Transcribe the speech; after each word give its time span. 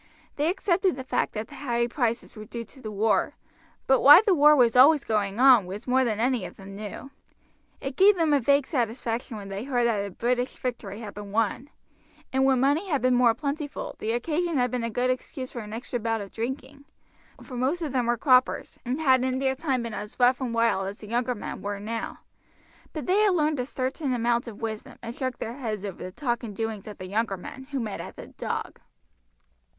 They 0.35 0.49
accepted 0.49 0.95
the 0.95 1.03
fact 1.03 1.33
that 1.33 1.47
the 1.49 1.53
high 1.57 1.85
prices 1.85 2.35
were 2.35 2.45
due 2.45 2.63
to 2.65 2.81
the 2.81 2.89
war, 2.89 3.35
but 3.85 4.01
why 4.01 4.23
the 4.25 4.33
war 4.33 4.55
was 4.55 4.75
always 4.75 5.03
going 5.03 5.39
on 5.39 5.67
was 5.67 5.85
more 5.85 6.03
than 6.03 6.19
any 6.19 6.43
of 6.43 6.55
them 6.57 6.75
knew. 6.75 7.11
It 7.79 7.97
gave 7.97 8.15
them 8.15 8.33
a 8.33 8.39
vague 8.39 8.65
satisfaction 8.65 9.37
when 9.37 9.49
they 9.49 9.63
heard 9.63 9.85
that 9.85 10.03
a 10.03 10.09
British 10.09 10.57
victory 10.57 11.01
had 11.01 11.13
been 11.13 11.31
won; 11.31 11.69
and 12.33 12.45
when 12.45 12.59
money 12.59 12.89
had 12.89 13.03
been 13.03 13.13
more 13.13 13.35
plentiful, 13.35 13.95
the 13.99 14.13
occasion 14.13 14.57
had 14.57 14.71
been 14.71 14.83
a 14.83 14.89
good 14.89 15.11
excuse 15.11 15.51
for 15.51 15.59
an 15.59 15.71
extra 15.71 15.99
bout 15.99 16.19
of 16.19 16.33
drinking, 16.33 16.83
for 17.43 17.55
most 17.55 17.83
of 17.83 17.91
them 17.91 18.07
were 18.07 18.17
croppers, 18.17 18.79
and 18.83 18.99
had 18.99 19.23
in 19.23 19.37
their 19.37 19.53
time 19.53 19.83
been 19.83 19.93
as 19.93 20.19
rough 20.19 20.41
and 20.41 20.49
as 20.49 20.55
wild 20.55 20.87
as 20.87 20.97
the 20.97 21.07
younger 21.09 21.35
men 21.35 21.61
were 21.61 21.79
now; 21.79 22.21
but 22.91 23.05
they 23.05 23.19
had 23.19 23.35
learned 23.35 23.59
a 23.59 23.67
certain 23.67 24.15
amount 24.15 24.47
of 24.47 24.63
wisdom, 24.63 24.97
and 25.03 25.13
shook 25.15 25.37
their 25.37 25.57
heads 25.57 25.85
over 25.85 26.01
the 26.03 26.11
talk 26.11 26.41
and 26.41 26.55
doings 26.55 26.87
of 26.87 26.97
the 26.97 27.05
younger 27.05 27.37
men 27.37 27.65
who 27.69 27.79
met 27.79 28.01
at 28.01 28.15
the 28.15 28.25
"Dog." 28.25 28.79